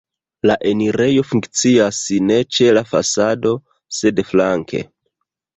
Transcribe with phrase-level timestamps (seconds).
[0.51, 1.99] La enirejo funkcias
[2.31, 3.55] ne ĉe la fasado,
[3.99, 4.83] sed flanke.